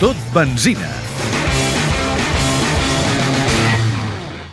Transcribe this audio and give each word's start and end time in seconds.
Tot 0.00 0.18
benzina. 0.34 0.88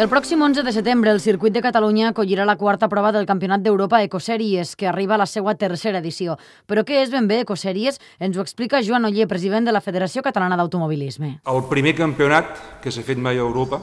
El 0.00 0.08
pròxim 0.08 0.40
11 0.40 0.62
de 0.64 0.72
setembre, 0.72 1.12
el 1.12 1.20
Circuit 1.20 1.52
de 1.52 1.60
Catalunya 1.60 2.06
acollirà 2.08 2.46
la 2.48 2.54
quarta 2.56 2.88
prova 2.88 3.10
del 3.12 3.28
Campionat 3.28 3.60
d'Europa 3.60 4.00
Ecoseries, 4.06 4.72
que 4.80 4.88
arriba 4.88 5.16
a 5.16 5.20
la 5.20 5.26
seva 5.28 5.52
tercera 5.60 6.00
edició. 6.00 6.38
Però 6.64 6.86
què 6.88 7.02
és 7.02 7.12
ben 7.12 7.28
bé 7.28 7.42
Ecoseries? 7.44 8.00
Ens 8.18 8.40
ho 8.40 8.40
explica 8.40 8.80
Joan 8.80 9.10
Oller, 9.10 9.28
president 9.28 9.68
de 9.68 9.76
la 9.76 9.84
Federació 9.84 10.24
Catalana 10.24 10.56
d'Automobilisme. 10.56 11.34
El 11.44 11.62
primer 11.68 11.92
campionat 12.00 12.56
que 12.80 12.88
s'ha 12.88 13.04
fet 13.04 13.20
mai 13.20 13.36
a 13.36 13.44
Europa 13.44 13.82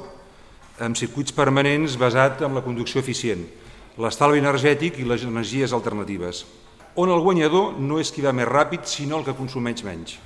amb 0.82 0.98
circuits 0.98 1.38
permanents 1.38 2.02
basat 2.02 2.42
en 2.42 2.58
la 2.58 2.66
conducció 2.66 3.06
eficient, 3.06 3.46
l'estalvi 4.02 4.42
energètic 4.42 4.98
i 4.98 5.06
les 5.06 5.30
energies 5.30 5.70
alternatives, 5.70 6.48
on 6.98 7.14
el 7.14 7.22
guanyador 7.22 7.78
no 7.78 8.02
és 8.02 8.10
qui 8.10 8.26
va 8.26 8.34
més 8.34 8.50
ràpid, 8.50 8.90
sinó 8.90 9.22
el 9.22 9.30
que 9.30 9.38
consumeix 9.38 9.86
menys. 9.86 10.18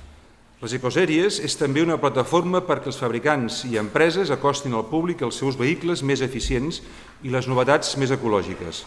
Les 0.58 0.72
ecosèries 0.74 1.36
és 1.46 1.54
també 1.54 1.84
una 1.84 2.00
plataforma 2.02 2.58
perquè 2.66 2.90
els 2.90 2.96
fabricants 2.98 3.60
i 3.68 3.76
empreses 3.78 4.32
acostin 4.34 4.72
al 4.74 4.88
públic 4.90 5.20
els 5.22 5.36
seus 5.38 5.54
vehicles 5.54 6.00
més 6.02 6.18
eficients 6.18 6.80
i 7.22 7.30
les 7.30 7.46
novetats 7.46 7.92
més 7.94 8.10
ecològiques. 8.10 8.80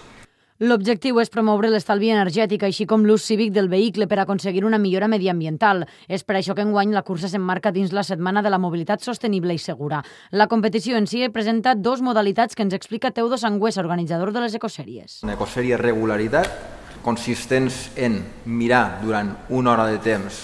L'objectiu 0.60 1.22
és 1.24 1.32
promoure 1.32 1.70
l'estalvi 1.72 2.10
energètic, 2.12 2.66
així 2.68 2.84
com 2.86 3.06
l'ús 3.08 3.24
cívic 3.24 3.54
del 3.56 3.70
vehicle 3.72 4.10
per 4.12 4.20
aconseguir 4.20 4.66
una 4.68 4.78
millora 4.84 5.08
mediambiental. 5.08 5.86
És 6.12 6.26
per 6.28 6.36
això 6.38 6.52
que 6.58 6.66
enguany 6.68 6.92
la 6.92 7.06
cursa 7.08 7.30
s'emmarca 7.32 7.72
dins 7.72 7.96
la 7.96 8.04
Setmana 8.04 8.44
de 8.44 8.52
la 8.52 8.60
Mobilitat 8.60 9.00
Sostenible 9.02 9.56
i 9.56 9.62
Segura. 9.64 10.02
La 10.32 10.50
competició 10.52 11.00
en 11.00 11.08
si 11.08 11.24
presenta 11.30 11.74
dos 11.74 12.04
modalitats 12.04 12.54
que 12.54 12.68
ens 12.68 12.76
explica 12.76 13.14
Teudo 13.16 13.40
Sangüés, 13.40 13.80
organitzador 13.80 14.34
de 14.36 14.44
les 14.44 14.60
ecosèries. 14.60 15.22
Una 15.24 15.40
ecosèrie 15.40 15.80
regularitat 15.80 17.00
consistents 17.02 17.88
en 17.96 18.20
mirar 18.46 19.00
durant 19.02 19.32
una 19.50 19.72
hora 19.72 19.88
de 19.88 20.04
temps 20.04 20.44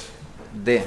de 0.64 0.80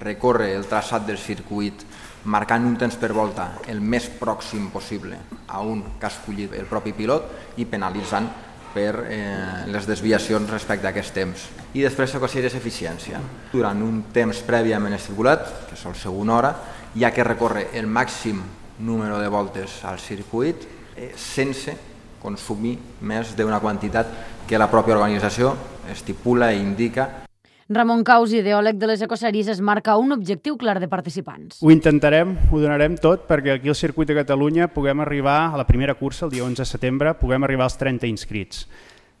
recórrer 0.00 0.54
el 0.56 0.66
traçat 0.70 1.06
del 1.06 1.18
circuit 1.18 1.84
marcant 2.24 2.66
un 2.66 2.76
temps 2.76 2.96
per 2.98 3.12
volta 3.14 3.52
el 3.70 3.80
més 3.80 4.08
pròxim 4.20 4.68
possible 4.72 5.16
a 5.46 5.62
un 5.62 5.82
que 5.98 6.06
ha 6.06 6.12
escollit 6.12 6.54
el 6.58 6.68
propi 6.70 6.92
pilot 6.92 7.58
i 7.62 7.66
penalitzant 7.66 8.28
per 8.74 8.94
eh, 9.08 9.66
les 9.72 9.86
desviacions 9.88 10.50
respecte 10.50 10.86
a 10.86 10.92
aquest 10.92 11.14
temps. 11.16 11.46
I 11.74 11.82
després 11.86 12.12
s'aconsegueix 12.12 12.54
eficiència. 12.58 13.20
Durant 13.52 13.80
un 13.82 14.02
temps 14.14 14.42
prèviament 14.46 14.94
estipulat, 14.94 15.46
que 15.70 15.76
sol 15.76 15.96
ser 15.96 16.12
una 16.12 16.36
hora, 16.36 16.52
hi 16.94 17.04
ha 17.04 17.12
que 17.14 17.24
recórrer 17.24 17.68
el 17.80 17.88
màxim 17.88 18.42
número 18.78 19.18
de 19.18 19.28
voltes 19.32 19.80
al 19.84 19.98
circuit 19.98 20.68
eh, 20.96 21.12
sense 21.16 21.74
consumir 22.22 22.76
més 23.00 23.34
d'una 23.38 23.60
quantitat 23.62 24.12
que 24.48 24.58
la 24.58 24.70
pròpia 24.70 24.96
organització 24.96 25.54
estipula 25.90 26.52
i 26.52 26.60
indica 26.62 27.27
Ramon 27.68 28.00
Caus, 28.00 28.32
ideòleg 28.32 28.78
de 28.80 28.88
les 28.88 29.02
ecosèries, 29.04 29.48
es 29.52 29.58
marca 29.60 29.98
un 30.00 30.14
objectiu 30.14 30.54
clar 30.56 30.78
de 30.80 30.86
participants. 30.88 31.58
Ho 31.60 31.68
intentarem, 31.68 32.30
ho 32.48 32.60
donarem 32.62 32.94
tot 32.96 33.26
perquè 33.28 33.58
aquí 33.58 33.68
al 33.68 33.76
Circuit 33.76 34.08
de 34.08 34.16
Catalunya 34.16 34.70
puguem 34.72 35.02
arribar 35.04 35.50
a 35.52 35.60
la 35.60 35.66
primera 35.68 35.92
cursa, 35.92 36.24
el 36.24 36.32
dia 36.32 36.46
11 36.46 36.64
de 36.64 36.68
setembre, 36.70 37.12
puguem 37.20 37.44
arribar 37.44 37.66
als 37.68 37.76
30 37.76 38.08
inscrits, 38.08 38.64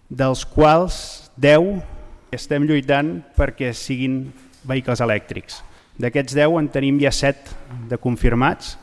dels 0.08 0.46
quals 0.48 1.28
10 1.36 1.84
estem 2.32 2.64
lluitant 2.64 3.18
perquè 3.36 3.74
siguin 3.76 4.22
vehicles 4.64 5.04
elèctrics. 5.04 5.60
D'aquests 6.00 6.40
10 6.40 6.56
en 6.62 6.72
tenim 6.72 7.04
ja 7.04 7.12
7 7.12 7.84
de 7.92 8.00
confirmats, 8.00 8.78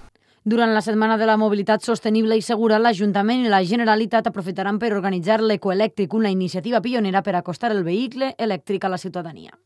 durant 0.45 0.73
la 0.75 0.81
Setmana 0.85 1.17
de 1.17 1.25
la 1.25 1.37
Mobilitat 1.41 1.81
Sostenible 1.81 2.37
i 2.37 2.43
Segura, 2.45 2.77
l'Ajuntament 2.77 3.41
i 3.47 3.49
la 3.49 3.63
Generalitat 3.65 4.29
aprofitaran 4.29 4.77
per 4.77 4.93
organitzar 4.93 5.39
l'Ecoelèctric, 5.41 6.13
una 6.13 6.29
iniciativa 6.29 6.81
pionera 6.85 7.25
per 7.25 7.33
acostar 7.35 7.73
el 7.73 7.83
vehicle 7.83 8.35
elèctric 8.37 8.85
a 8.85 8.93
la 8.93 9.01
ciutadania. 9.01 9.57